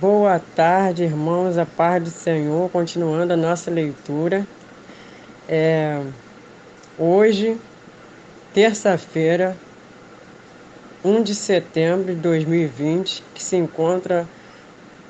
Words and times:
Boa 0.00 0.40
tarde, 0.56 1.04
irmãos, 1.04 1.56
a 1.56 1.64
paz 1.64 2.02
do 2.02 2.10
Senhor. 2.10 2.68
Continuando 2.70 3.32
a 3.32 3.36
nossa 3.36 3.70
leitura. 3.70 4.44
É, 5.48 6.00
hoje, 6.98 7.56
terça-feira, 8.52 9.56
1 11.04 11.22
de 11.22 11.34
setembro 11.34 12.12
de 12.12 12.20
2020, 12.20 13.22
que 13.34 13.42
se 13.42 13.56
encontra 13.56 14.26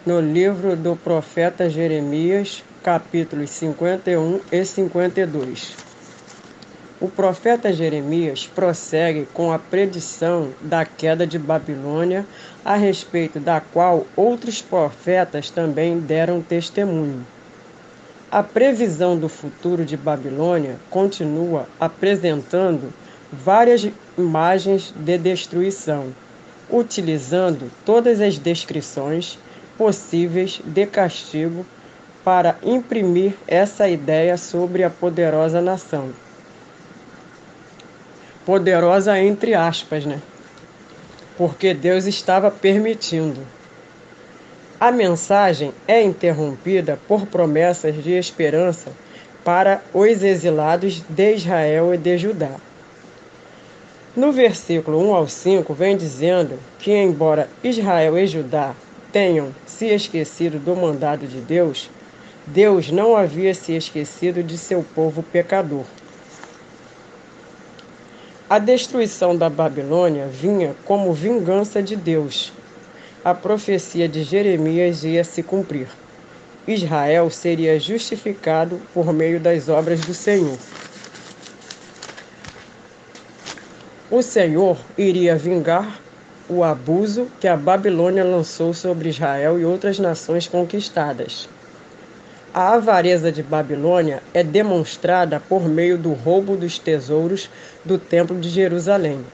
no 0.05 0.21
livro 0.21 0.77
do 0.77 0.95
profeta 0.97 1.71
Jeremias, 1.71 2.63
capítulos 2.83 3.51
51 3.51 4.41
e 4.53 4.65
52. 4.67 5.84
O 7.05 7.09
profeta 7.11 7.71
Jeremias 7.71 8.47
prossegue 8.47 9.29
com 9.35 9.53
a 9.53 9.59
predição 9.59 10.55
da 10.63 10.87
queda 10.87 11.27
de 11.27 11.39
Babilônia, 11.39 12.25
a 12.65 12.77
respeito 12.77 13.39
da 13.39 13.61
qual 13.61 14.07
outros 14.17 14.63
profetas 14.63 15.51
também 15.51 16.01
deram 16.01 16.41
testemunho. 16.41 17.27
A 18.31 18.43
previsão 18.43 19.19
do 19.19 19.29
futuro 19.29 19.85
de 19.85 19.99
Babilônia 19.99 20.77
continua 20.89 21.69
apresentando 21.79 22.91
várias 23.31 23.87
imagens 24.17 24.91
de 24.97 25.19
destruição, 25.19 26.07
utilizando 26.71 27.71
todas 27.85 28.19
as 28.19 28.39
descrições 28.39 29.39
possíveis 29.77 30.59
de 30.65 30.87
castigo 30.87 31.67
para 32.25 32.57
imprimir 32.63 33.35
essa 33.47 33.91
ideia 33.91 34.39
sobre 34.39 34.83
a 34.83 34.89
poderosa 34.89 35.61
nação 35.61 36.24
poderosa 38.45 39.19
entre 39.19 39.55
aspas, 39.55 40.05
né? 40.05 40.21
Porque 41.37 41.75
Deus 41.75 42.07
estava 42.07 42.51
permitindo. 42.51 43.41
A 44.81 44.93
mensagem 44.93 45.73
é 45.89 46.03
interrompida 46.03 46.99
por 47.09 47.27
promessas 47.27 48.03
de 48.03 48.13
esperança 48.13 48.91
para 49.45 49.83
os 49.93 50.23
exilados 50.23 51.03
de 51.09 51.35
Israel 51.35 51.95
e 51.95 51.99
de 51.99 52.19
Judá. 52.19 52.57
No 54.17 54.31
versículo 54.31 54.99
1 55.11 55.15
ao 55.15 55.29
5 55.29 55.75
vem 55.75 55.97
dizendo 55.97 56.59
que, 56.79 56.93
embora 56.93 57.49
Israel 57.63 58.17
e 58.19 58.27
Judá 58.27 58.75
tenham 59.13 59.55
se 59.67 59.87
esquecido 59.87 60.59
do 60.59 60.77
mandado 60.77 61.27
de 61.27 61.41
Deus, 61.41 61.91
Deus 62.47 62.91
não 62.91 63.17
havia 63.17 63.55
se 63.55 63.73
esquecido 63.73 64.43
de 64.43 64.57
seu 64.59 64.85
povo 64.95 65.23
pecador. 65.23 65.85
A 68.49 68.59
destruição 68.59 69.35
da 69.35 69.49
Babilônia 69.49 70.27
vinha 70.27 70.77
como 70.85 71.15
vingança 71.15 71.83
de 71.83 71.97
Deus. 71.97 72.53
A 73.25 73.33
profecia 73.35 74.07
de 74.07 74.23
Jeremias 74.23 75.03
ia 75.03 75.25
se 75.25 75.43
cumprir. 75.43 75.89
Israel 76.69 77.31
seria 77.31 77.81
justificado 77.81 78.79
por 78.93 79.15
meio 79.15 79.41
das 79.41 79.71
obras 79.71 80.01
do 80.01 80.13
Senhor. 80.13 80.59
O 84.11 84.21
Senhor 84.21 84.77
iria 84.99 85.37
vingar 85.37 85.99
o 86.47 86.63
abuso 86.63 87.27
que 87.41 87.49
a 87.49 87.57
Babilônia 87.57 88.23
lançou 88.23 88.75
sobre 88.75 89.09
Israel 89.09 89.59
e 89.59 89.65
outras 89.65 89.99
nações 89.99 90.47
conquistadas. 90.47 91.49
A 92.55 92.75
avareza 92.75 93.33
de 93.33 93.43
Babilônia 93.43 94.23
é 94.33 94.45
demonstrada 94.45 95.41
por 95.41 95.69
meio 95.69 95.99
do 95.99 96.13
roubo 96.13 96.57
dos 96.57 96.79
tesouros 96.79 97.51
do 97.85 97.99
Templo 97.99 98.39
de 98.39 98.49
Jerusalém. 98.49 99.27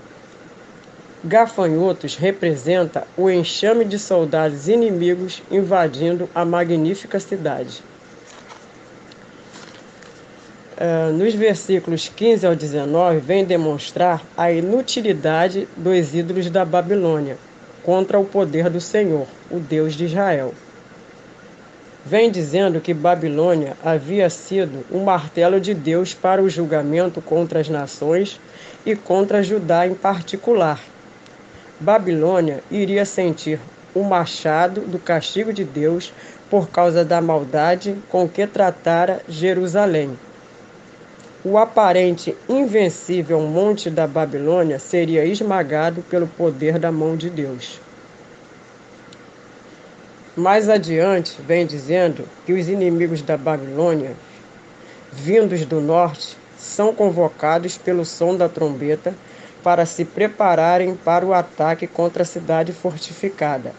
Gafanhotos 1.23 2.17
representa 2.17 3.07
o 3.19 3.29
enxame 3.29 3.85
de 3.85 3.99
soldados 3.99 4.69
inimigos 4.69 5.43
invadindo 5.51 6.31
a 6.35 6.47
magnífica 6.47 7.21
cidade. 7.21 7.83
Uh, 10.79 11.13
nos 11.13 11.35
versículos 11.35 12.09
15 12.09 12.47
ao 12.47 12.57
19, 12.57 13.19
vem 13.19 13.45
demonstrar 13.45 14.25
a 14.35 14.51
inutilidade 14.51 15.69
dos 15.77 16.15
ídolos 16.15 16.49
da 16.49 16.65
Babilônia 16.65 17.37
contra 17.83 18.19
o 18.19 18.25
poder 18.25 18.71
do 18.71 18.81
Senhor, 18.81 19.27
o 19.51 19.61
Deus 19.61 19.93
de 19.93 20.07
Israel 20.07 20.55
vem 22.05 22.31
dizendo 22.31 22.81
que 22.81 22.95
Babilônia 22.95 23.77
havia 23.85 24.31
sido 24.31 24.85
um 24.91 25.05
martelo 25.05 25.61
de 25.61 25.75
Deus 25.75 26.15
para 26.15 26.43
o 26.43 26.49
julgamento 26.49 27.21
contra 27.21 27.61
as 27.61 27.69
nações 27.69 28.41
e 28.85 28.97
contra 28.97 29.43
Judá 29.43 29.87
em 29.87 29.95
particular. 29.95 30.81
Babilônia 31.79 32.63
iria 32.71 33.05
sentir 33.05 33.59
o 33.95 34.03
machado 34.03 34.83
do 34.83 34.99
castigo 34.99 35.53
de 35.53 35.65
Deus 35.65 36.13
por 36.49 36.69
causa 36.69 37.05
da 37.05 37.21
maldade 37.21 37.97
com 38.09 38.29
que 38.29 38.47
tratara 38.47 39.23
Jerusalém. 39.29 40.19
O 41.43 41.57
aparente 41.57 42.37
invencível 42.49 43.41
monte 43.41 43.89
da 43.89 44.07
Babilônia 44.07 44.79
seria 44.79 45.25
esmagado 45.25 46.03
pelo 46.03 46.27
poder 46.27 46.79
da 46.79 46.93
mão 46.93 47.17
de 47.17 47.31
Deus. 47.31 47.81
Mais 50.41 50.71
adiante, 50.71 51.37
vem 51.43 51.67
dizendo 51.67 52.27
que 52.47 52.55
os 52.55 52.67
inimigos 52.67 53.21
da 53.21 53.37
Babilônia, 53.37 54.17
vindos 55.13 55.67
do 55.67 55.83
norte, 55.83 56.35
são 56.57 56.95
convocados 56.95 57.77
pelo 57.77 58.07
som 58.07 58.35
da 58.35 58.49
trombeta 58.49 59.15
para 59.63 59.85
se 59.85 60.03
prepararem 60.03 60.95
para 60.95 61.27
o 61.27 61.35
ataque 61.35 61.87
contra 61.87 62.23
a 62.23 62.27
cidade 62.27 62.73
fortificada. 62.73 63.75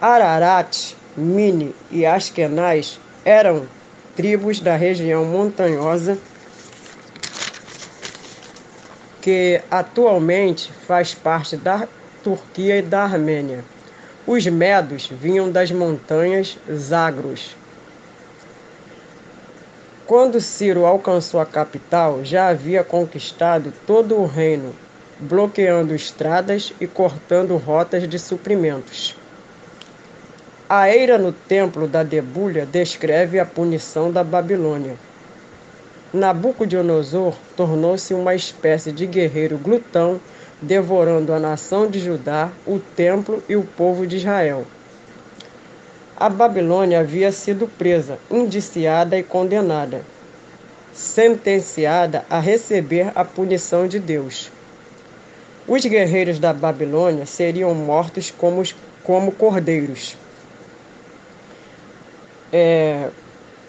Ararat, 0.00 0.96
Mini 1.16 1.72
e 1.88 2.04
Askenaz 2.04 2.98
eram 3.24 3.68
tribos 4.16 4.58
da 4.58 4.74
região 4.74 5.24
montanhosa 5.24 6.18
que 9.20 9.62
atualmente 9.70 10.72
faz 10.84 11.14
parte 11.14 11.56
da 11.56 11.86
Turquia 12.24 12.78
e 12.78 12.82
da 12.82 13.04
Armênia. 13.04 13.64
Os 14.24 14.46
medos 14.46 15.08
vinham 15.08 15.50
das 15.50 15.72
montanhas 15.72 16.56
Zagros. 16.72 17.56
Quando 20.06 20.40
Ciro 20.40 20.86
alcançou 20.86 21.40
a 21.40 21.46
capital, 21.46 22.24
já 22.24 22.46
havia 22.46 22.84
conquistado 22.84 23.72
todo 23.84 24.14
o 24.14 24.24
reino, 24.24 24.76
bloqueando 25.18 25.92
estradas 25.92 26.72
e 26.80 26.86
cortando 26.86 27.56
rotas 27.56 28.08
de 28.08 28.16
suprimentos. 28.16 29.16
A 30.68 30.88
eira 30.88 31.18
no 31.18 31.32
templo 31.32 31.88
da 31.88 32.04
debulha 32.04 32.64
descreve 32.64 33.40
a 33.40 33.44
punição 33.44 34.12
da 34.12 34.22
Babilônia. 34.22 34.94
Nabucodonosor 36.12 37.34
tornou-se 37.56 38.14
uma 38.14 38.36
espécie 38.36 38.92
de 38.92 39.04
guerreiro 39.04 39.58
glutão 39.58 40.20
devorando 40.62 41.34
a 41.34 41.40
nação 41.40 41.88
de 41.88 41.98
Judá, 41.98 42.52
o 42.64 42.78
templo 42.78 43.42
e 43.48 43.56
o 43.56 43.64
povo 43.64 44.06
de 44.06 44.16
Israel. 44.16 44.64
A 46.16 46.28
Babilônia 46.28 47.00
havia 47.00 47.32
sido 47.32 47.66
presa, 47.66 48.16
indiciada 48.30 49.18
e 49.18 49.24
condenada, 49.24 50.04
sentenciada 50.92 52.24
a 52.30 52.38
receber 52.38 53.10
a 53.14 53.24
punição 53.24 53.88
de 53.88 53.98
Deus. 53.98 54.52
Os 55.66 55.84
guerreiros 55.84 56.38
da 56.38 56.52
Babilônia 56.52 57.26
seriam 57.26 57.74
mortos 57.74 58.30
como, 58.30 58.62
como 59.02 59.32
cordeiros. 59.32 60.16
É, 62.52 63.08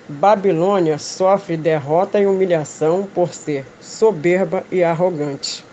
Babilônia 0.07 0.99
sofre 0.99 1.55
derrota 1.55 2.19
e 2.19 2.27
humilhação 2.27 3.07
por 3.13 3.33
ser 3.33 3.65
soberba 3.79 4.63
e 4.71 4.83
arrogante. 4.83 5.63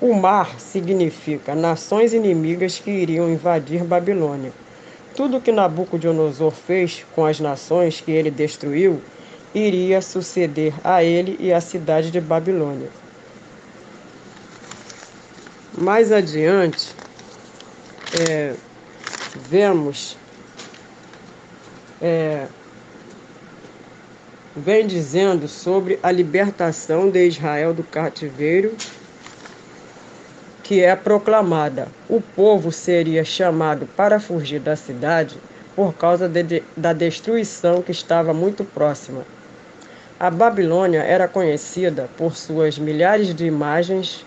O 0.00 0.14
mar 0.14 0.60
significa 0.60 1.56
nações 1.56 2.14
inimigas 2.14 2.78
que 2.78 2.88
iriam 2.88 3.28
invadir 3.28 3.82
Babilônia. 3.82 4.52
Tudo 5.16 5.40
que 5.40 5.50
Nabucodonosor 5.50 6.52
fez 6.52 7.04
com 7.16 7.26
as 7.26 7.40
nações 7.40 8.00
que 8.00 8.12
ele 8.12 8.30
destruiu 8.30 9.02
iria 9.52 10.00
suceder 10.00 10.72
a 10.84 11.02
ele 11.02 11.36
e 11.40 11.52
à 11.52 11.60
cidade 11.60 12.12
de 12.12 12.20
Babilônia. 12.20 12.88
Mais 15.76 16.12
adiante, 16.12 16.94
é, 18.28 18.54
vemos, 19.48 20.16
é, 22.00 22.46
vem 24.54 24.86
dizendo 24.86 25.48
sobre 25.48 25.98
a 26.04 26.12
libertação 26.12 27.10
de 27.10 27.26
Israel 27.26 27.74
do 27.74 27.82
cativeiro 27.82 28.76
que 30.68 30.84
é 30.84 30.94
proclamada. 30.94 31.88
O 32.10 32.20
povo 32.20 32.70
seria 32.70 33.24
chamado 33.24 33.88
para 33.96 34.20
fugir 34.20 34.60
da 34.60 34.76
cidade 34.76 35.38
por 35.74 35.94
causa 35.94 36.28
de, 36.28 36.62
da 36.76 36.92
destruição 36.92 37.80
que 37.80 37.90
estava 37.90 38.34
muito 38.34 38.62
próxima. 38.64 39.24
A 40.20 40.30
Babilônia 40.30 41.00
era 41.00 41.26
conhecida 41.26 42.06
por 42.18 42.36
suas 42.36 42.78
milhares 42.78 43.34
de 43.34 43.46
imagens 43.46 44.26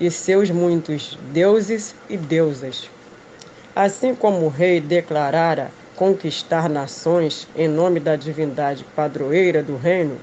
e 0.00 0.10
seus 0.10 0.50
muitos 0.50 1.18
deuses 1.30 1.94
e 2.08 2.16
deusas. 2.16 2.88
Assim 3.76 4.14
como 4.14 4.46
o 4.46 4.48
rei 4.48 4.80
declarara 4.80 5.70
conquistar 5.94 6.70
nações 6.70 7.46
em 7.54 7.68
nome 7.68 8.00
da 8.00 8.16
divindade 8.16 8.82
padroeira 8.96 9.62
do 9.62 9.76
reino, 9.76 10.16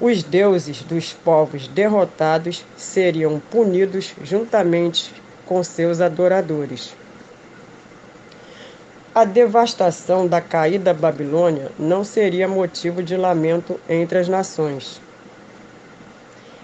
os 0.00 0.22
deuses 0.22 0.82
dos 0.82 1.12
povos 1.12 1.68
derrotados 1.68 2.64
seriam 2.76 3.40
punidos 3.50 4.14
juntamente 4.22 5.14
com 5.46 5.62
seus 5.62 6.00
adoradores. 6.00 6.94
A 9.14 9.24
devastação 9.24 10.26
da 10.26 10.40
caída 10.40 10.92
da 10.92 10.94
Babilônia 10.94 11.70
não 11.78 12.02
seria 12.02 12.48
motivo 12.48 13.00
de 13.00 13.16
lamento 13.16 13.78
entre 13.88 14.18
as 14.18 14.28
nações. 14.28 15.00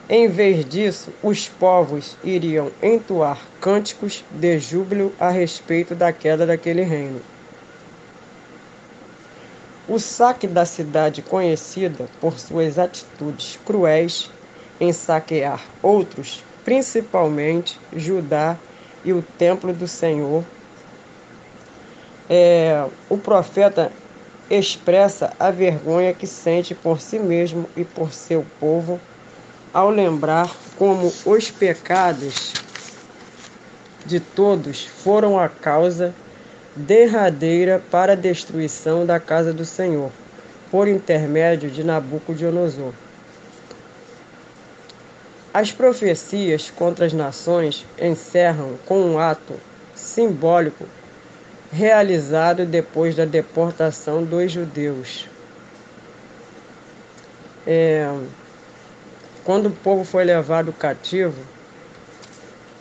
Em 0.09 0.27
vez 0.27 0.69
disso, 0.69 1.13
os 1.23 1.49
povos 1.49 2.17
iriam 2.25 2.73
entoar 2.83 3.39
cânticos 3.61 4.25
de 4.33 4.59
júbilo 4.59 5.13
a 5.21 5.31
respeito 5.31 5.95
da 5.95 6.13
queda 6.13 6.45
daquele 6.45 6.83
reino. 6.83 7.21
O 9.91 9.99
saque 9.99 10.47
da 10.47 10.65
cidade, 10.65 11.21
conhecida 11.21 12.09
por 12.21 12.39
suas 12.39 12.79
atitudes 12.79 13.59
cruéis 13.67 14.31
em 14.79 14.93
saquear 14.93 15.67
outros, 15.83 16.45
principalmente 16.65 17.77
Judá 17.97 18.57
e 19.05 19.13
o 19.13 19.21
templo 19.21 19.73
do 19.73 19.89
Senhor, 19.89 20.45
é, 22.29 22.87
o 23.09 23.19
profeta 23.19 23.91
expressa 24.49 25.33
a 25.41 25.51
vergonha 25.51 26.15
que 26.15 26.25
sente 26.25 26.73
por 26.73 27.01
si 27.01 27.19
mesmo 27.19 27.69
e 27.77 27.85
por 27.85 28.13
seu 28.13 28.47
povo 28.61 29.01
ao 29.75 29.91
lembrar 29.91 30.55
como 30.77 31.13
os 31.27 31.51
pecados 31.51 32.53
de 34.07 34.21
todos 34.21 34.87
foram 34.87 35.37
a 35.37 35.49
causa 35.49 36.15
derradeira 36.77 37.83
para 37.91 38.13
a 38.13 38.17
destruição 38.17 39.05
da 39.05 39.19
casa 39.19 39.53
do 39.53 39.65
Senhor, 39.65 40.11
por 40.71 40.87
intermédio 40.87 41.71
de 41.71 41.83
Nabucodonosor. 41.83 42.93
As 45.53 45.73
profecias 45.73 46.71
contra 46.71 47.07
as 47.07 47.13
nações 47.13 47.85
encerram 48.01 48.79
com 48.87 49.01
um 49.01 49.19
ato 49.19 49.55
simbólico 49.95 50.87
realizado 51.73 52.65
depois 52.67 53.15
da 53.15 53.25
deportação 53.25 54.25
dos 54.25 54.53
judeus. 54.53 55.29
É, 57.67 58.09
quando 59.45 59.67
o 59.67 59.73
povo 59.73 60.05
foi 60.05 60.25
levado 60.25 60.73
cativo, 60.73 61.43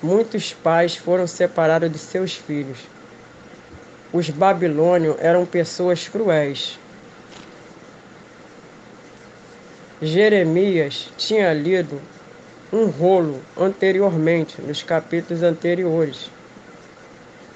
muitos 0.02 0.54
pais 0.54 0.96
foram 0.96 1.28
separados 1.28 1.92
de 1.92 1.98
seus 1.98 2.36
filhos. 2.36 2.80
Os 4.12 4.30
babilônios 4.30 5.16
eram 5.20 5.46
pessoas 5.46 6.08
cruéis. 6.08 6.80
Jeremias 10.02 11.10
tinha 11.18 11.54
lido 11.54 12.02
um 12.72 12.86
rolo 12.86 13.42
anteriormente, 13.58 14.62
nos 14.62 14.82
capítulos 14.82 15.44
anteriores 15.44 16.30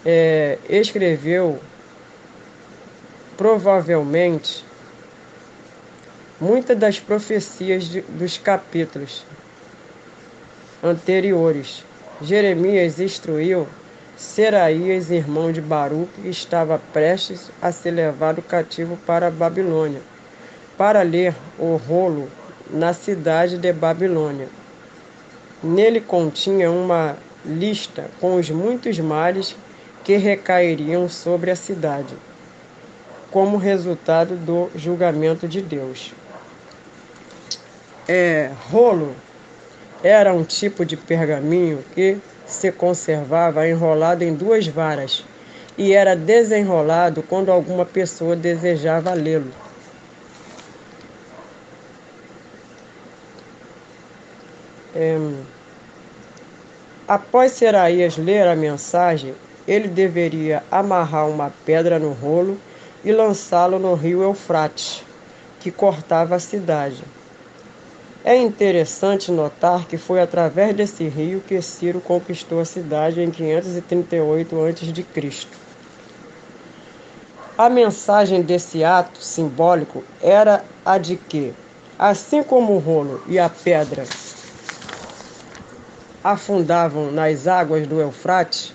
é, 0.05 0.57
escreveu 0.69 1.59
provavelmente 3.37 4.65
muitas 6.39 6.77
das 6.77 6.99
profecias 6.99 7.85
de, 7.85 8.01
dos 8.01 8.37
capítulos 8.37 9.25
anteriores. 10.83 11.83
Jeremias 12.21 12.99
instruiu 12.99 13.67
Seraías, 14.23 15.11
irmão 15.11 15.51
de 15.51 15.61
Baruque, 15.61 16.21
que 16.21 16.29
estava 16.29 16.81
prestes 16.91 17.51
a 17.61 17.71
ser 17.71 17.91
levado 17.91 18.41
cativo 18.41 18.97
para 19.05 19.27
a 19.27 19.29
Babilônia, 19.29 20.01
para 20.75 21.03
ler 21.03 21.35
o 21.59 21.75
rolo 21.75 22.29
na 22.71 22.93
cidade 22.93 23.59
de 23.59 23.71
Babilônia. 23.71 24.47
Nele 25.61 26.01
continha 26.01 26.71
uma 26.71 27.17
lista 27.45 28.09
com 28.19 28.35
os 28.37 28.49
muitos 28.49 28.97
males 28.97 29.55
que 30.03 30.15
recairiam 30.15 31.07
sobre 31.09 31.51
a 31.51 31.55
cidade, 31.55 32.15
como 33.29 33.57
resultado 33.57 34.35
do 34.35 34.71
julgamento 34.73 35.47
de 35.47 35.61
Deus. 35.61 36.11
É, 38.07 38.49
rolo 38.71 39.13
era 40.01 40.33
um 40.33 40.43
tipo 40.43 40.83
de 40.83 40.97
pergaminho 40.97 41.83
que 41.93 42.17
se 42.45 42.71
conservava 42.71 43.67
enrolado 43.67 44.23
em 44.23 44.33
duas 44.33 44.67
varas 44.67 45.23
e 45.77 45.93
era 45.93 46.15
desenrolado 46.15 47.23
quando 47.23 47.51
alguma 47.51 47.85
pessoa 47.85 48.35
desejava 48.35 49.13
lê-lo. 49.13 49.51
É, 54.95 55.17
após 57.07 57.53
Seraías 57.53 58.17
ler 58.17 58.47
a 58.47 58.55
mensagem, 58.55 59.33
ele 59.67 59.87
deveria 59.87 60.61
amarrar 60.69 61.27
uma 61.27 61.51
pedra 61.65 61.97
no 61.97 62.11
rolo 62.11 62.59
e 63.03 63.11
lançá-lo 63.11 63.79
no 63.79 63.95
rio 63.95 64.21
Eufrates, 64.21 65.03
que 65.59 65.71
cortava 65.71 66.35
a 66.35 66.39
cidade. 66.39 67.03
É 68.25 68.37
interessante 68.37 69.29
notar 69.29 69.85
que 69.85 69.97
foi 69.97 70.21
através 70.21 70.73
desse 70.73 71.05
rio 71.09 71.41
que 71.41 71.61
Ciro 71.61 71.99
conquistou 71.99 72.61
a 72.61 72.65
cidade 72.65 73.19
em 73.19 73.29
538 73.29 74.55
a.C. 74.61 75.47
A 77.57 77.69
mensagem 77.69 78.41
desse 78.41 78.81
ato 78.81 79.21
simbólico 79.21 80.05
era 80.21 80.63
a 80.85 80.97
de 80.97 81.17
que, 81.17 81.53
assim 81.99 82.41
como 82.41 82.75
o 82.75 82.79
rolo 82.79 83.21
e 83.27 83.37
a 83.37 83.49
pedra 83.49 84.05
afundavam 86.23 87.11
nas 87.11 87.45
águas 87.45 87.85
do 87.85 87.99
Eufrates, 87.99 88.73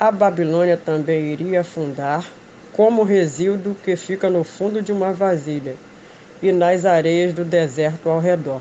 a 0.00 0.10
Babilônia 0.10 0.78
também 0.78 1.26
iria 1.26 1.60
afundar, 1.60 2.24
como 2.72 3.02
resíduo 3.02 3.74
que 3.74 3.94
fica 3.96 4.30
no 4.30 4.42
fundo 4.42 4.80
de 4.80 4.90
uma 4.90 5.12
vasilha 5.12 5.76
e 6.42 6.50
nas 6.50 6.84
areias 6.84 7.32
do 7.32 7.44
deserto 7.44 8.08
ao 8.08 8.18
redor. 8.18 8.60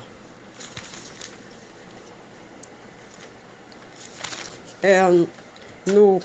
É, 4.84 5.02
no 5.86 6.20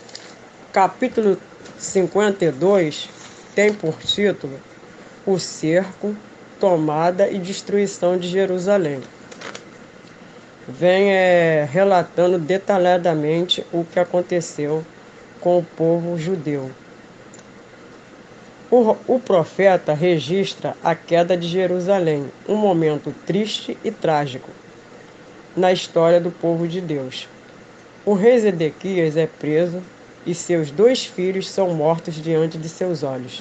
capítulo 0.72 1.38
52, 1.78 3.08
tem 3.54 3.72
por 3.72 3.96
título 3.98 4.58
O 5.24 5.38
Cerco, 5.38 6.14
Tomada 6.60 7.28
e 7.28 7.38
Destruição 7.38 8.18
de 8.18 8.28
Jerusalém. 8.28 9.02
Vem 10.68 11.12
é, 11.12 11.68
relatando 11.70 12.38
detalhadamente 12.38 13.64
o 13.72 13.84
que 13.84 14.00
aconteceu 14.00 14.84
com 15.40 15.58
o 15.58 15.62
povo 15.62 16.18
judeu. 16.18 16.70
O, 18.68 18.96
o, 19.06 19.20
profeta 19.20 19.94
registra 19.94 20.76
a 20.82 20.92
queda 20.92 21.36
de 21.36 21.46
Jerusalém, 21.46 22.32
um 22.48 22.56
momento 22.56 23.14
triste 23.24 23.78
e 23.84 23.92
trágico 23.92 24.50
na 25.56 25.72
história 25.72 26.20
do 26.20 26.32
povo 26.32 26.66
de 26.66 26.80
Deus. 26.80 27.28
O 28.04 28.12
rei 28.12 28.40
Zedequias 28.40 29.16
é 29.16 29.28
preso 29.28 29.80
e 30.26 30.34
seus 30.34 30.72
dois 30.72 31.04
filhos 31.04 31.48
são 31.48 31.74
mortos 31.74 32.16
diante 32.16 32.58
de 32.58 32.68
seus 32.68 33.04
olhos. 33.04 33.40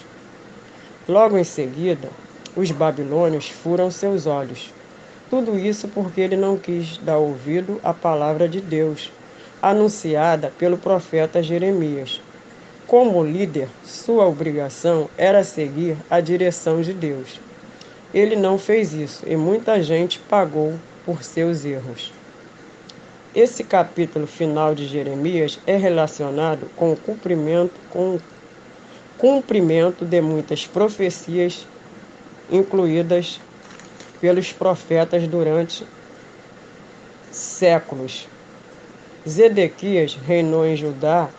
Logo 1.10 1.40
em 1.40 1.44
seguida, 1.44 2.10
os 2.56 2.70
babilônios 2.70 3.50
furam 3.50 3.90
seus 3.90 4.28
olhos. 4.28 4.72
Tudo 5.28 5.58
isso 5.58 5.88
porque 5.88 6.22
ele 6.22 6.38
não 6.38 6.56
quis 6.56 7.00
dar 7.00 7.18
ouvido 7.18 7.82
à 7.84 7.96
palavra 7.96 8.48
de 8.48 8.62
Deus 8.62 9.12
anunciada 9.60 10.54
pelo 10.60 10.78
profeta 10.78 11.42
Jeremias. 11.42 12.22
Como 12.88 13.24
líder, 13.24 13.68
sua 13.84 14.28
obrigação 14.28 15.10
era 15.18 15.44
seguir 15.44 15.98
a 16.08 16.20
direção 16.20 16.82
de 16.82 16.94
Deus. 16.94 17.40
Ele 18.14 18.36
não 18.36 18.60
fez 18.60 18.94
isso 18.94 19.24
e 19.28 19.36
muita 19.36 19.82
gente 19.82 20.20
pagou 20.20 20.76
por 21.04 21.24
seus 21.24 21.66
erros. 21.66 22.14
Esse 23.34 23.64
capítulo 23.64 24.28
final 24.28 24.76
de 24.76 24.88
Jeremias 24.88 25.60
é 25.66 25.76
relacionado 25.76 26.70
com 26.76 26.94
o 26.94 26.96
cumprimento, 26.96 27.74
com 27.90 28.16
o 28.16 28.22
cumprimento 29.18 30.06
de 30.06 30.22
muitas 30.22 30.68
profecias 30.68 31.66
incluídas 32.52 33.42
pelos 34.22 34.54
profetas 34.54 35.28
durante 35.28 35.86
séculos. 37.32 38.28
Zedequias 39.28 40.16
reinou 40.26 40.68
em 40.68 40.76
Judá 40.76 41.30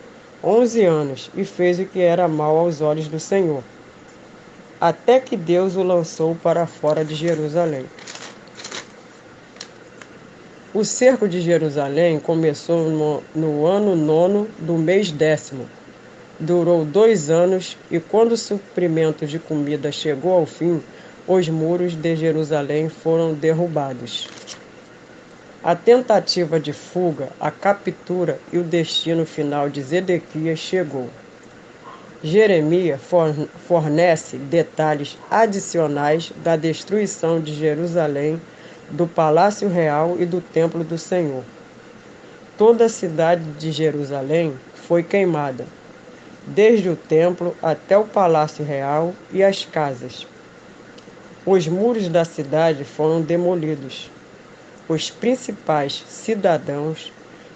onze 0.47 0.85
anos 0.85 1.29
e 1.35 1.45
fez 1.45 1.81
o 1.81 1.85
que 1.85 2.01
era 2.01 2.29
mal 2.29 2.57
aos 2.57 2.81
olhos 2.81 3.09
do 3.09 3.19
Senhor, 3.19 3.65
até 4.81 5.19
que 5.19 5.37
Deus 5.37 5.75
o 5.75 5.83
lançou 5.83 6.37
para 6.37 6.69
fora 6.69 7.05
de 7.05 7.17
Jerusalém. 7.17 7.85
O 10.73 10.85
cerco 10.85 11.29
de 11.29 11.41
Jerusalém 11.41 12.21
começou 12.21 12.89
no, 12.89 13.23
no 13.35 13.67
ano 13.67 13.97
nono 13.97 14.47
do 14.61 14.75
mês 14.75 15.11
décimo, 15.11 15.67
durou 16.39 16.85
dois 16.85 17.29
anos 17.29 17.77
e, 17.91 17.99
quando 17.99 18.33
o 18.33 18.37
suprimento 18.37 19.27
de 19.27 19.41
comida 19.41 19.91
chegou 19.91 20.33
ao 20.33 20.47
fim, 20.47 20.81
os 21.27 21.49
muros 21.49 21.97
de 21.97 22.15
Jerusalém 22.15 22.89
foram 22.89 23.35
derrubados. 23.35 24.29
A 25.67 25.75
tentativa 25.75 26.61
de 26.61 26.73
fuga, 26.73 27.31
a 27.41 27.51
captura 27.51 28.39
e 28.53 28.59
o 28.59 28.63
destino 28.63 29.27
final 29.27 29.69
de 29.69 29.83
Zedequias 29.83 30.61
chegou. 30.61 31.11
Jeremias 32.23 33.01
fornece 33.67 34.37
detalhes 34.37 35.19
adicionais 35.29 36.33
da 36.37 36.55
destruição 36.55 37.41
de 37.41 37.53
Jerusalém, 37.53 38.41
do 38.91 39.09
palácio 39.09 39.69
real 39.69 40.15
e 40.21 40.25
do 40.25 40.41
templo 40.41 40.85
do 40.85 40.97
Senhor. 40.97 41.43
Toda 42.57 42.85
a 42.85 42.89
cidade 42.89 43.43
de 43.59 43.73
Jerusalém 43.73 44.55
foi 44.73 45.03
queimada, 45.03 45.67
desde 46.47 46.89
o 46.89 46.95
templo 46.95 47.57
até 47.61 47.99
o 47.99 48.05
palácio 48.05 48.65
real 48.65 49.13
e 49.33 49.43
as 49.43 49.65
casas. 49.65 50.29
Os 51.45 51.67
muros 51.67 52.09
da 52.09 52.25
cidade 52.25 52.85
foram 52.85 53.21
demolidos 53.21 54.15
os 54.89 55.11
principais 55.11 56.05
cidadãos 56.09 57.13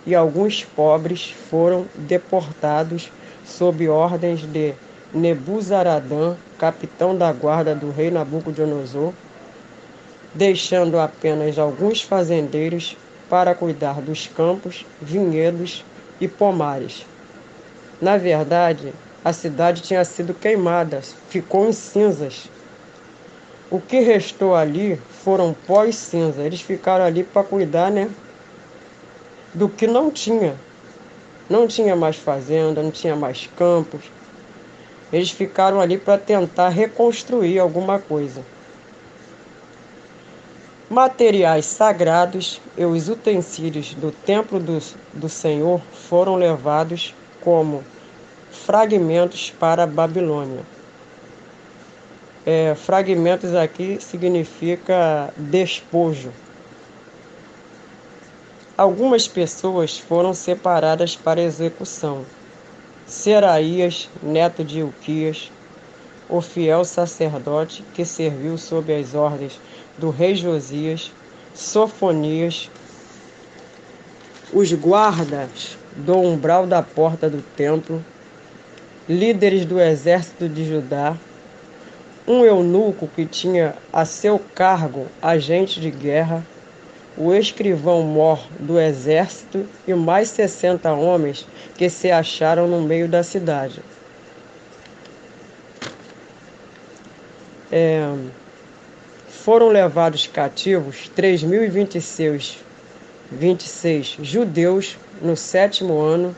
e 0.06 0.14
alguns 0.14 0.64
pobres 0.64 1.30
foram 1.48 1.86
deportados 1.94 3.10
sob 3.44 3.88
ordens 3.88 4.40
de 4.40 4.74
Nebuzaradã, 5.12 6.36
capitão 6.58 7.16
da 7.16 7.32
guarda 7.32 7.74
do 7.74 7.90
rei 7.90 8.10
Nabucodonosor, 8.10 9.12
deixando 10.34 10.98
apenas 10.98 11.58
alguns 11.58 12.00
fazendeiros 12.02 12.96
para 13.28 13.54
cuidar 13.54 14.00
dos 14.00 14.26
campos, 14.26 14.84
vinhedos 15.00 15.84
e 16.20 16.28
pomares. 16.28 17.06
Na 18.00 18.16
verdade, 18.16 18.92
a 19.24 19.32
cidade 19.32 19.82
tinha 19.82 20.04
sido 20.04 20.32
queimada, 20.32 21.00
ficou 21.28 21.68
em 21.68 21.72
cinzas 21.72 22.50
o 23.70 23.80
que 23.80 24.00
restou 24.00 24.54
ali 24.54 25.00
foram 25.22 25.54
pó 25.66 25.84
e 25.84 25.92
cinza. 25.92 26.42
Eles 26.42 26.60
ficaram 26.60 27.04
ali 27.04 27.22
para 27.22 27.44
cuidar, 27.44 27.90
né? 27.90 28.10
Do 29.54 29.68
que 29.68 29.86
não 29.86 30.10
tinha. 30.10 30.56
Não 31.48 31.66
tinha 31.66 31.94
mais 31.94 32.16
fazenda, 32.16 32.82
não 32.82 32.90
tinha 32.90 33.14
mais 33.14 33.48
campos. 33.56 34.00
Eles 35.12 35.30
ficaram 35.30 35.80
ali 35.80 35.98
para 35.98 36.18
tentar 36.18 36.68
reconstruir 36.68 37.58
alguma 37.58 37.98
coisa. 37.98 38.44
Materiais 40.88 41.66
sagrados 41.66 42.60
e 42.76 42.84
os 42.84 43.08
utensílios 43.08 43.94
do 43.94 44.10
templo 44.10 44.58
do, 44.58 44.78
do 45.14 45.28
Senhor 45.28 45.80
foram 46.08 46.34
levados 46.34 47.14
como 47.40 47.84
fragmentos 48.50 49.50
para 49.50 49.84
a 49.84 49.86
Babilônia 49.86 50.64
é, 52.46 52.74
fragmentos 52.74 53.54
aqui 53.54 53.98
significa 54.00 55.32
despojo. 55.36 56.32
Algumas 58.76 59.28
pessoas 59.28 59.98
foram 59.98 60.32
separadas 60.32 61.14
para 61.14 61.42
execução. 61.42 62.24
Seraías, 63.06 64.08
neto 64.22 64.64
de 64.64 64.78
Ilquias, 64.78 65.52
o 66.28 66.40
fiel 66.40 66.84
sacerdote 66.84 67.84
que 67.92 68.04
serviu 68.04 68.56
sob 68.56 68.94
as 68.94 69.14
ordens 69.14 69.60
do 69.98 70.08
rei 70.10 70.34
Josias, 70.34 71.12
Sofonias, 71.52 72.70
os 74.52 74.72
guardas 74.72 75.76
do 75.96 76.16
umbral 76.16 76.66
da 76.66 76.82
porta 76.82 77.28
do 77.28 77.42
templo, 77.54 78.02
líderes 79.08 79.66
do 79.66 79.80
exército 79.80 80.48
de 80.48 80.66
Judá, 80.66 81.16
um 82.30 82.44
eunuco 82.44 83.08
que 83.08 83.26
tinha 83.26 83.74
a 83.92 84.04
seu 84.04 84.40
cargo 84.54 85.08
agente 85.20 85.80
de 85.80 85.90
guerra, 85.90 86.46
o 87.16 87.34
escrivão 87.34 88.02
mor 88.02 88.46
do 88.60 88.78
exército 88.78 89.66
e 89.84 89.92
mais 89.94 90.28
sessenta 90.28 90.92
homens 90.92 91.44
que 91.76 91.90
se 91.90 92.08
acharam 92.08 92.68
no 92.68 92.82
meio 92.82 93.08
da 93.08 93.24
cidade. 93.24 93.82
É, 97.72 98.14
foram 99.28 99.66
levados 99.66 100.28
cativos 100.28 101.10
3.026 101.16 102.58
26 103.32 104.18
judeus 104.22 104.96
no 105.20 105.36
sétimo 105.36 105.98
ano. 106.00 106.36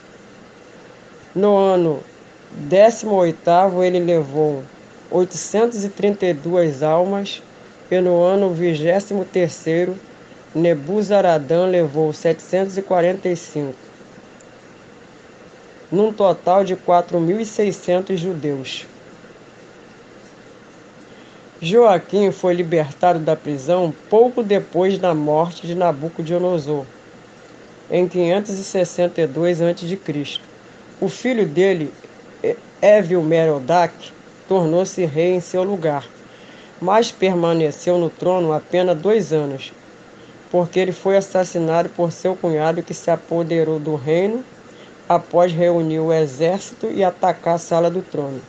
No 1.34 1.54
ano 1.54 2.02
décimo 2.50 3.14
oitavo 3.14 3.84
ele 3.84 3.98
levou 3.98 4.62
832 5.12 6.82
almas, 6.82 7.42
e 7.90 8.00
no 8.00 8.22
ano 8.22 8.54
23 8.54 9.90
Nebuzaradã 10.54 11.66
levou 11.66 12.12
745, 12.12 13.74
num 15.90 16.12
total 16.12 16.64
de 16.64 16.74
4.600 16.74 18.16
judeus. 18.16 18.86
Joaquim 21.60 22.32
foi 22.32 22.54
libertado 22.54 23.18
da 23.18 23.36
prisão 23.36 23.94
pouco 24.10 24.42
depois 24.42 24.98
da 24.98 25.14
morte 25.14 25.66
de 25.66 25.74
Nabucodonosor, 25.74 26.84
em 27.90 28.08
562 28.08 29.60
a.C. 29.62 30.40
O 31.00 31.08
filho 31.08 31.46
dele, 31.46 31.92
Évil 32.80 33.22
Merodach, 33.22 34.12
tornou-se 34.48 35.04
rei 35.04 35.34
em 35.34 35.40
seu 35.40 35.62
lugar, 35.62 36.06
mas 36.80 37.10
permaneceu 37.12 37.98
no 37.98 38.10
trono 38.10 38.52
apenas 38.52 38.98
dois 38.98 39.32
anos, 39.32 39.72
porque 40.50 40.78
ele 40.78 40.92
foi 40.92 41.16
assassinado 41.16 41.88
por 41.88 42.12
seu 42.12 42.36
cunhado 42.36 42.82
que 42.82 42.92
se 42.92 43.10
apoderou 43.10 43.78
do 43.78 43.94
reino 43.94 44.44
após 45.08 45.52
reunir 45.52 46.00
o 46.00 46.12
exército 46.12 46.86
e 46.90 47.04
atacar 47.04 47.54
a 47.54 47.58
sala 47.58 47.90
do 47.90 48.02
trono. 48.02 48.40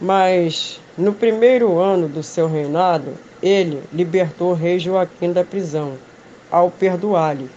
Mas 0.00 0.80
no 0.96 1.12
primeiro 1.12 1.78
ano 1.78 2.08
do 2.08 2.22
seu 2.22 2.48
reinado, 2.48 3.14
ele 3.42 3.82
libertou 3.92 4.50
o 4.50 4.54
rei 4.54 4.78
Joaquim 4.78 5.32
da 5.32 5.44
prisão, 5.44 5.94
ao 6.50 6.70
perdoar-lhe. 6.70 7.50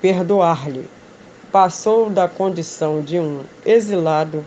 Perdoar-lhe. 0.00 0.88
Passou 1.50 2.08
da 2.08 2.28
condição 2.28 3.02
de 3.02 3.18
um 3.18 3.40
exilado 3.66 4.46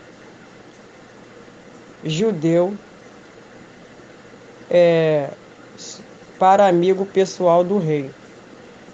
judeu 2.04 2.74
é, 4.70 5.30
para 6.38 6.66
amigo 6.66 7.06
pessoal 7.06 7.64
do 7.64 7.78
rei. 7.78 8.10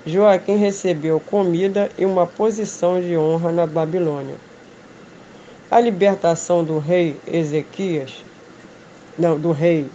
Joaquim 0.06 0.56
recebeu 0.56 1.20
comida 1.20 1.90
e 1.98 2.06
uma 2.06 2.26
posição 2.26 3.00
de 3.00 3.16
honra 3.16 3.52
na 3.52 3.66
Babilônia. 3.66 4.36
A 5.70 5.78
libertação 5.78 6.64
do 6.64 6.78
rei 6.78 7.16
Ezequias, 7.26 8.24
não, 9.18 9.38
do 9.38 9.52
rei, 9.52 9.86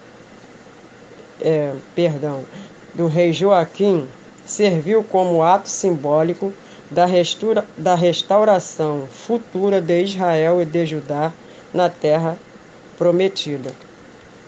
é, 1.42 1.74
perdão, 1.96 2.46
do 2.94 3.08
rei 3.08 3.34
Joaquim, 3.34 4.08
serviu 4.46 5.04
como 5.04 5.42
ato 5.42 5.68
simbólico 5.68 6.54
da, 6.92 7.06
restura, 7.06 7.66
da 7.78 7.96
restauração 7.96 9.08
futura 9.12 9.82
de 9.82 10.04
Israel 10.04 10.62
e 10.62 10.66
de 10.66 10.86
Judá 10.86 11.34
na 11.74 11.90
terra 11.90 12.38
prometida. 12.98 13.72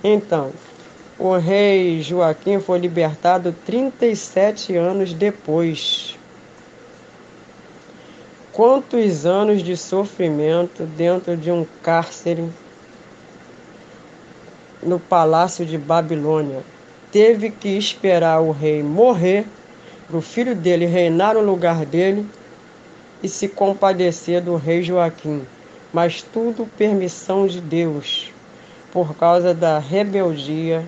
Então, 0.04 0.51
o 1.20 1.36
rei 1.36 2.01
Joaquim 2.01 2.60
foi 2.60 2.77
libertado 2.77 3.56
37 3.66 4.75
anos 4.75 5.13
depois. 5.13 6.18
Quantos 8.51 9.25
anos 9.25 9.63
de 9.63 9.75
sofrimento 9.75 10.84
dentro 10.84 11.36
de 11.36 11.51
um 11.51 11.66
cárcere 11.82 12.48
no 14.82 15.00
palácio 15.00 15.66
de 15.66 15.77
Babilônia. 15.77 16.62
Teve 17.12 17.50
que 17.50 17.70
esperar 17.70 18.42
o 18.42 18.51
rei 18.51 18.84
morrer 18.84 19.46
para 20.08 20.18
o 20.18 20.22
filho 20.22 20.56
dele 20.56 20.86
reinar 20.86 21.34
no 21.34 21.42
lugar 21.42 21.86
dele 21.86 22.25
e 23.24 23.27
se 23.27 23.48
compadecer 23.48 24.42
do 24.42 24.56
rei 24.56 24.84
Joaquim. 24.84 25.46
Mas 25.92 26.22
tudo 26.22 26.70
permissão 26.77 27.48
de 27.48 27.60
Deus 27.60 28.32
por 28.91 29.15
causa 29.15 29.53
da 29.53 29.79
rebeldia 29.79 30.86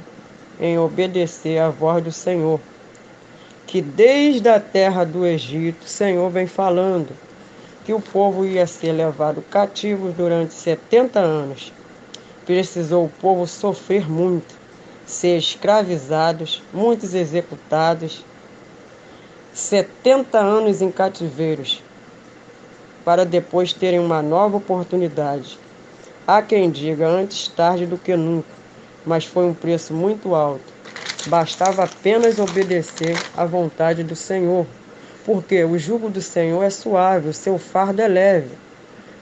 em 0.60 0.78
obedecer 0.78 1.60
à 1.60 1.70
voz 1.70 2.04
do 2.04 2.12
Senhor, 2.12 2.60
que 3.66 3.82
desde 3.82 4.50
a 4.50 4.60
terra 4.60 5.06
do 5.06 5.26
Egito, 5.26 5.84
o 5.86 5.90
Senhor 5.90 6.30
vem 6.30 6.48
falando 6.48 7.10
que 7.86 7.94
o 7.94 8.02
povo 8.02 8.46
ia 8.46 8.68
ser 8.68 8.92
levado 8.92 9.42
cativo 9.42 10.12
durante 10.12 10.54
70 10.54 11.20
anos. 11.20 11.74
Precisou 12.46 13.06
o 13.06 13.10
povo 13.10 13.48
sofrer 13.48 14.10
muito, 14.10 14.56
ser 15.06 15.38
escravizados, 15.38 16.64
muitos 16.74 17.14
executados, 17.14 18.26
70 19.54 20.38
anos 20.38 20.82
em 20.82 20.92
cativeiros, 20.92 21.84
para 23.04 23.26
depois 23.26 23.74
terem 23.74 24.00
uma 24.00 24.22
nova 24.22 24.58
oportunidade. 24.58 25.58
Há 26.32 26.44
quem 26.44 26.70
diga 26.70 27.08
antes 27.08 27.48
tarde 27.48 27.88
do 27.88 27.98
que 27.98 28.16
nunca, 28.16 28.54
mas 29.04 29.26
foi 29.26 29.46
um 29.46 29.54
preço 29.56 29.96
muito 29.96 30.36
alto. 30.36 30.72
Bastava 31.26 31.86
apenas 31.86 32.38
obedecer 32.38 33.18
à 33.36 33.46
vontade 33.46 34.04
do 34.04 34.16
Senhor, 34.16 34.68
porque 35.26 35.64
o 35.64 35.76
jugo 35.80 36.08
do 36.08 36.22
Senhor 36.22 36.62
é 36.62 36.70
suave, 36.70 37.30
o 37.30 37.34
seu 37.34 37.58
fardo 37.58 38.04
é 38.04 38.08
leve. 38.08 38.52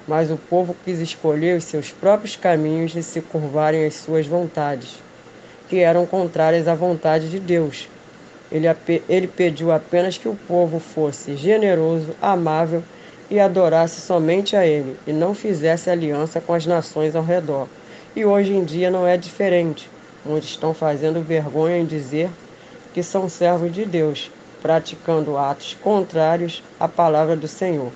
Mas 0.06 0.30
o 0.30 0.36
povo 0.36 0.76
quis 0.84 1.00
escolher 1.00 1.58
os 1.58 1.64
seus 1.64 1.92
próprios 1.92 2.36
caminhos 2.36 2.94
e 2.94 3.02
se 3.02 3.22
curvarem 3.22 3.86
às 3.86 3.94
suas 3.94 4.28
vontades, 4.28 5.02
que 5.70 5.78
eram 5.78 6.06
contrárias 6.06 6.68
à 6.68 6.76
vontade 6.76 7.30
de 7.30 7.40
Deus. 7.40 7.88
Ele, 8.52 8.68
ele 9.08 9.28
pediu 9.30 9.72
apenas 9.72 10.18
que 10.18 10.28
o 10.28 10.38
povo 10.46 10.78
fosse 10.78 11.38
generoso, 11.38 12.14
amável 12.22 12.84
e 12.84 12.97
adorasse 13.40 14.00
somente 14.00 14.56
a 14.56 14.66
Ele, 14.66 14.98
e 15.06 15.12
não 15.12 15.34
fizesse 15.34 15.90
aliança 15.90 16.40
com 16.40 16.54
as 16.54 16.66
nações 16.66 17.16
ao 17.16 17.24
redor. 17.24 17.68
E 18.16 18.26
hoje 18.26 18.54
em 18.54 18.64
dia 18.64 18.90
não 18.90 19.06
é 19.06 19.18
diferente. 19.18 19.90
Muitos 20.26 20.50
estão 20.50 20.74
fazendo 20.74 21.22
vergonha 21.22 21.78
em 21.78 21.86
dizer 21.86 22.30
que 22.94 23.04
são 23.04 23.28
servos 23.28 23.72
de 23.72 23.86
Deus, 23.86 24.32
praticando 24.62 25.38
atos 25.38 25.76
contrários 25.84 26.64
à 26.80 26.88
palavra 26.88 27.36
do 27.36 27.48
Senhor. 27.48 27.92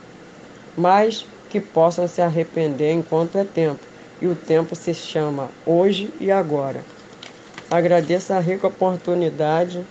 Mas 0.78 1.26
que 1.50 1.60
possam 1.60 2.08
se 2.08 2.22
arrepender 2.22 2.92
enquanto 2.92 3.38
é 3.38 3.44
tempo, 3.44 3.80
e 4.22 4.28
o 4.28 4.36
tempo 4.36 4.76
se 4.76 4.94
chama 4.94 5.50
hoje 5.66 6.14
e 6.20 6.32
agora. 6.32 6.84
Agradeço 7.70 8.34
a 8.34 8.40
rica 8.40 8.68
oportunidade. 8.68 9.86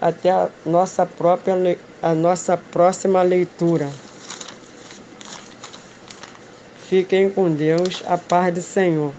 Até 0.00 0.30
a 0.30 0.50
nossa 0.66 1.06
própria 1.06 1.54
a 2.02 2.12
nossa 2.12 2.56
próxima 2.56 3.22
leitura. 3.22 3.88
Fiquem 6.92 7.30
com 7.30 7.50
Deus, 7.50 8.02
a 8.04 8.18
paz 8.18 8.52
do 8.52 8.60
Senhor. 8.60 9.14